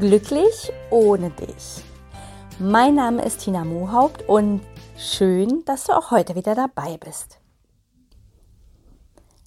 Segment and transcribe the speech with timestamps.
[0.00, 1.84] Glücklich ohne dich.
[2.58, 4.62] Mein Name ist Tina Mohaupt und
[4.96, 7.38] schön, dass du auch heute wieder dabei bist.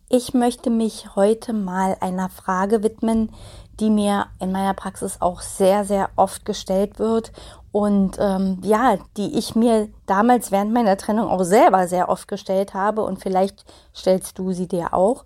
[0.10, 3.32] Ich möchte mich heute mal einer Frage widmen,
[3.80, 7.32] die mir in meiner Praxis auch sehr, sehr oft gestellt wird
[7.72, 12.76] und ähm, ja, die ich mir damals während meiner Trennung auch selber sehr oft gestellt
[12.76, 13.66] habe und vielleicht
[13.96, 15.26] stellst du sie dir auch.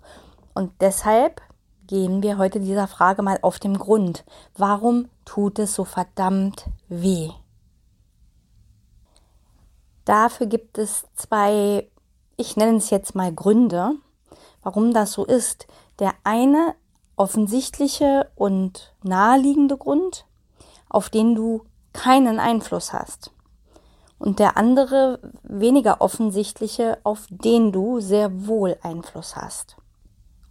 [0.54, 1.42] Und deshalb
[1.86, 4.24] gehen wir heute dieser Frage mal auf den Grund.
[4.56, 7.28] Warum tut es so verdammt weh?
[10.06, 11.90] Dafür gibt es zwei,
[12.38, 13.92] ich nenne es jetzt mal Gründe,
[14.62, 15.66] warum das so ist.
[15.98, 16.74] Der eine
[17.16, 20.24] offensichtliche und naheliegende Grund,
[20.88, 23.30] auf den du keinen Einfluss hast.
[24.18, 29.76] Und der andere weniger offensichtliche, auf den du sehr wohl Einfluss hast.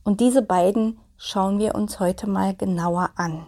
[0.03, 3.47] Und diese beiden schauen wir uns heute mal genauer an.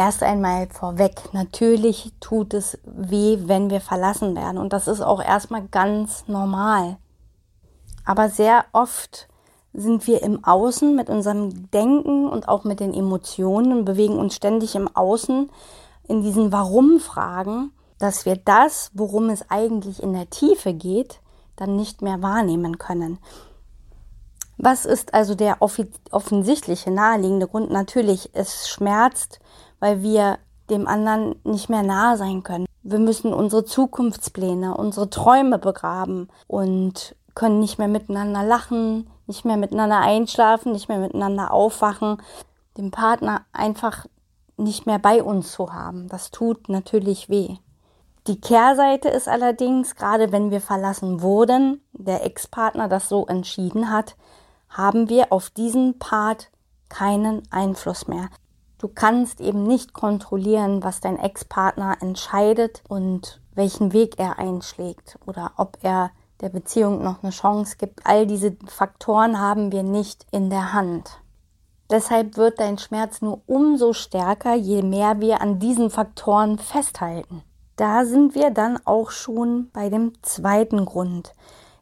[0.00, 4.56] Erst einmal vorweg, natürlich tut es weh, wenn wir verlassen werden.
[4.56, 6.96] Und das ist auch erstmal ganz normal.
[8.06, 9.28] Aber sehr oft
[9.74, 14.36] sind wir im Außen mit unserem Denken und auch mit den Emotionen und bewegen uns
[14.36, 15.50] ständig im Außen
[16.08, 21.20] in diesen Warum-Fragen, dass wir das, worum es eigentlich in der Tiefe geht,
[21.56, 23.18] dann nicht mehr wahrnehmen können.
[24.56, 27.70] Was ist also der offensichtliche naheliegende Grund?
[27.70, 29.40] Natürlich, es schmerzt,
[29.80, 30.38] weil wir
[30.70, 32.66] dem anderen nicht mehr nahe sein können.
[32.82, 39.56] Wir müssen unsere Zukunftspläne, unsere Träume begraben und können nicht mehr miteinander lachen, nicht mehr
[39.56, 42.18] miteinander einschlafen, nicht mehr miteinander aufwachen,
[42.76, 44.06] den Partner einfach
[44.56, 46.08] nicht mehr bei uns zu haben.
[46.08, 47.56] Das tut natürlich weh.
[48.26, 54.16] Die Kehrseite ist allerdings, gerade wenn wir verlassen wurden, der Ex-Partner das so entschieden hat,
[54.68, 56.50] haben wir auf diesen Part
[56.88, 58.28] keinen Einfluss mehr.
[58.80, 65.52] Du kannst eben nicht kontrollieren, was dein Ex-Partner entscheidet und welchen Weg er einschlägt oder
[65.58, 68.00] ob er der Beziehung noch eine Chance gibt.
[68.06, 71.20] All diese Faktoren haben wir nicht in der Hand.
[71.90, 77.42] Deshalb wird dein Schmerz nur umso stärker, je mehr wir an diesen Faktoren festhalten.
[77.76, 81.34] Da sind wir dann auch schon bei dem zweiten Grund.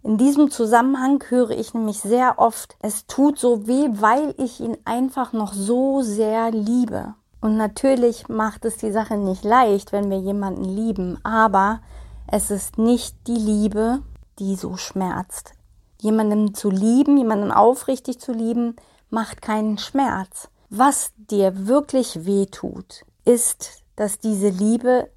[0.02, 4.76] In diesem Zusammenhang höre ich nämlich sehr oft, es tut so weh, weil ich ihn
[4.84, 7.14] einfach noch so sehr liebe.
[7.40, 11.80] Und natürlich macht es die Sache nicht leicht, wenn wir jemanden lieben, aber
[12.26, 14.02] es ist nicht die Liebe,
[14.38, 15.52] die so schmerzt.
[16.00, 18.76] Jemanden zu lieben, jemanden aufrichtig zu lieben,
[19.10, 20.48] macht keinen Schmerz.
[20.70, 25.10] Was dir wirklich weh tut, ist, dass diese Liebe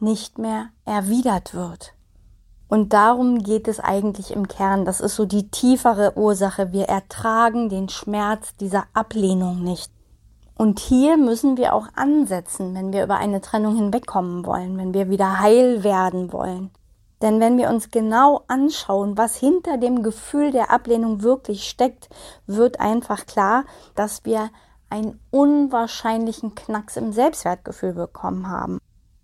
[0.00, 1.94] nicht mehr erwidert wird.
[2.72, 4.86] Und darum geht es eigentlich im Kern.
[4.86, 6.72] Das ist so die tiefere Ursache.
[6.72, 9.92] Wir ertragen den Schmerz dieser Ablehnung nicht.
[10.56, 15.10] Und hier müssen wir auch ansetzen, wenn wir über eine Trennung hinwegkommen wollen, wenn wir
[15.10, 16.70] wieder heil werden wollen.
[17.20, 22.08] Denn wenn wir uns genau anschauen, was hinter dem Gefühl der Ablehnung wirklich steckt,
[22.46, 23.64] wird einfach klar,
[23.96, 24.48] dass wir
[24.88, 28.78] einen unwahrscheinlichen Knacks im Selbstwertgefühl bekommen haben.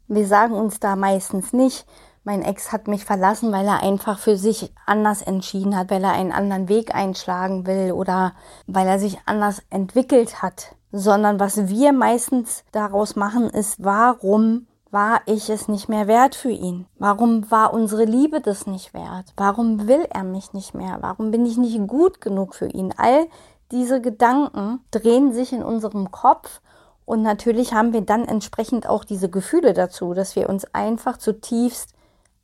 [0.07, 1.87] Wir sagen uns da meistens nicht,
[2.29, 6.13] mein Ex hat mich verlassen, weil er einfach für sich anders entschieden hat, weil er
[6.13, 8.35] einen anderen Weg einschlagen will oder
[8.67, 10.75] weil er sich anders entwickelt hat.
[10.93, 16.51] Sondern was wir meistens daraus machen, ist, warum war ich es nicht mehr wert für
[16.51, 16.85] ihn?
[16.99, 19.33] Warum war unsere Liebe das nicht wert?
[19.39, 20.99] Warum will er mich nicht mehr?
[21.01, 22.93] Warum bin ich nicht gut genug für ihn?
[22.99, 23.27] All
[23.73, 26.61] diese Gedanken drehen sich in unserem Kopf
[27.07, 31.95] und natürlich haben wir dann entsprechend auch diese Gefühle dazu, dass wir uns einfach zutiefst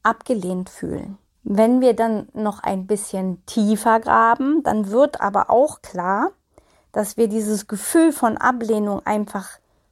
[0.05, 1.19] abgelehnt fühlen.
[1.43, 6.31] Wenn wir dann noch ein bisschen tiefer graben, dann wird aber auch klar,
[6.93, 9.49] dass wir dieses Gefühl von Ablehnung einfach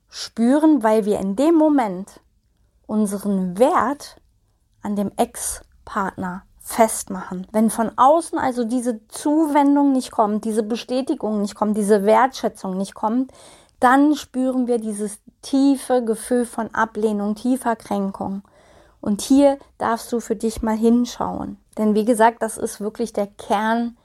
[0.09, 2.21] spüren, weil wir in dem Moment
[2.87, 4.17] unseren Wert
[4.83, 7.47] an dem Ex-Partner festmachen.
[7.51, 12.95] Wenn von außen also diese Zuwendung nicht kommt, diese Bestätigung nicht kommt, diese Wertschätzung nicht
[12.95, 13.33] kommt,
[13.81, 18.43] dann spüren wir dieses tiefe Gefühl von Ablehnung, tiefer Kränkung.
[19.03, 21.59] Und hier darfst du für dich mal hinschauen.
[21.77, 23.99] Denn wie gesagt, das ist wirklich der Kern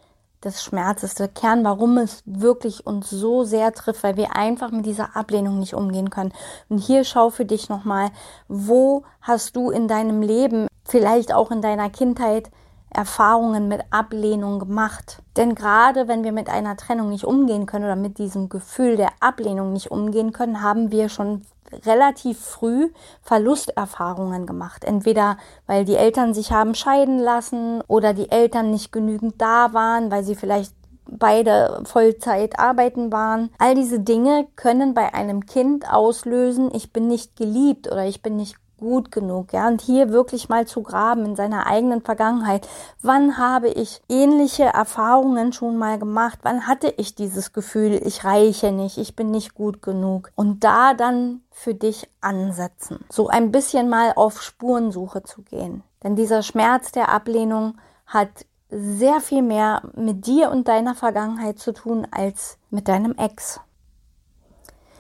[0.43, 4.85] des Schmerzes, der Kern, warum es wirklich uns so sehr trifft, weil wir einfach mit
[4.85, 6.33] dieser Ablehnung nicht umgehen können.
[6.67, 8.09] Und hier schau für dich nochmal,
[8.47, 12.49] wo hast du in deinem Leben, vielleicht auch in deiner Kindheit,
[12.89, 15.21] Erfahrungen mit Ablehnung gemacht.
[15.35, 19.09] Denn gerade wenn wir mit einer Trennung nicht umgehen können oder mit diesem Gefühl der
[19.19, 21.41] Ablehnung nicht umgehen können, haben wir schon
[21.85, 22.89] relativ früh
[23.21, 24.83] Verlusterfahrungen gemacht.
[24.83, 30.11] Entweder weil die Eltern sich haben scheiden lassen oder die Eltern nicht genügend da waren,
[30.11, 30.73] weil sie vielleicht
[31.09, 33.49] beide Vollzeit arbeiten waren.
[33.57, 38.35] All diese Dinge können bei einem Kind auslösen, ich bin nicht geliebt oder ich bin
[38.35, 42.67] nicht gut genug, ja, und hier wirklich mal zu graben in seiner eigenen Vergangenheit.
[43.01, 46.39] Wann habe ich ähnliche Erfahrungen schon mal gemacht?
[46.43, 50.31] Wann hatte ich dieses Gefühl, ich reiche nicht, ich bin nicht gut genug?
[50.35, 53.03] Und da dann für dich ansetzen.
[53.09, 55.83] So ein bisschen mal auf Spurensuche zu gehen.
[56.03, 58.29] Denn dieser Schmerz der Ablehnung hat
[58.69, 63.59] sehr viel mehr mit dir und deiner Vergangenheit zu tun als mit deinem Ex.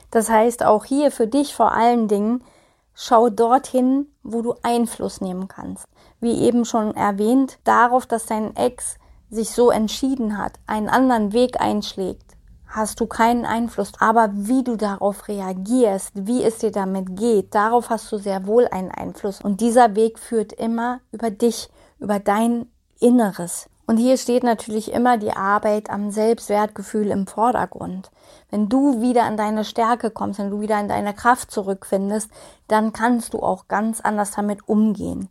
[0.09, 2.43] Das heißt auch hier für dich vor allen Dingen,
[2.99, 5.85] Schau dorthin, wo du Einfluss nehmen kannst.
[6.19, 8.95] Wie eben schon erwähnt, darauf, dass dein Ex
[9.29, 12.35] sich so entschieden hat, einen anderen Weg einschlägt,
[12.65, 13.91] hast du keinen Einfluss.
[13.99, 18.67] Aber wie du darauf reagierst, wie es dir damit geht, darauf hast du sehr wohl
[18.67, 19.41] einen Einfluss.
[19.41, 21.69] Und dieser Weg führt immer über dich,
[21.99, 22.65] über dein
[22.99, 23.69] Inneres.
[23.87, 28.11] Und hier steht natürlich immer die Arbeit am Selbstwertgefühl im Vordergrund.
[28.51, 32.29] Wenn du wieder an deine Stärke kommst, wenn du wieder in deine Kraft zurückfindest,
[32.67, 35.29] dann kannst du auch ganz anders damit umgehen.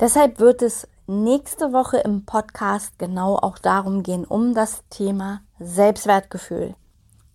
[0.00, 6.74] Deshalb wird es nächste Woche im Podcast genau auch darum gehen, um das Thema Selbstwertgefühl.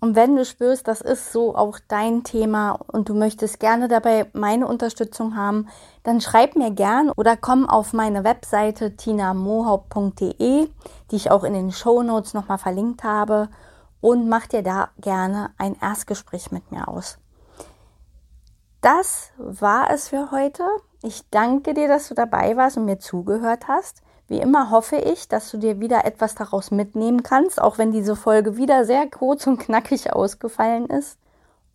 [0.03, 4.29] Und wenn du spürst, das ist so auch dein Thema und du möchtest gerne dabei
[4.33, 5.69] meine Unterstützung haben,
[6.03, 10.67] dann schreib mir gern oder komm auf meine Webseite tinamohaupt.de,
[11.09, 13.47] die ich auch in den Show Notes nochmal verlinkt habe
[14.01, 17.17] und mach dir da gerne ein Erstgespräch mit mir aus.
[18.81, 20.65] Das war es für heute.
[21.01, 24.02] Ich danke dir, dass du dabei warst und mir zugehört hast.
[24.27, 28.15] Wie immer hoffe ich, dass du dir wieder etwas daraus mitnehmen kannst, auch wenn diese
[28.15, 31.17] Folge wieder sehr kurz und knackig ausgefallen ist.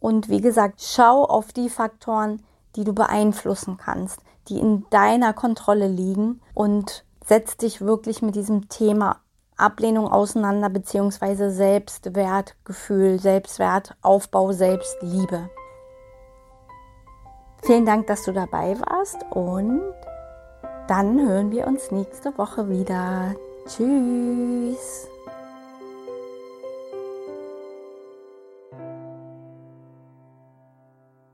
[0.01, 2.43] Und wie gesagt, schau auf die Faktoren,
[2.77, 8.69] die du beeinflussen kannst, die in deiner Kontrolle liegen und setz dich wirklich mit diesem
[8.69, 9.21] Thema
[9.57, 15.51] Ablehnung auseinander, beziehungsweise Selbstwertgefühl, Selbstwertaufbau, Selbstliebe.
[17.63, 19.83] Vielen Dank, dass du dabei warst und
[20.89, 23.35] dann hören wir uns nächste Woche wieder.
[23.69, 25.07] Tschüss.